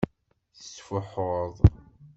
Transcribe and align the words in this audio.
Tettfuḥuḍ. 0.57 1.55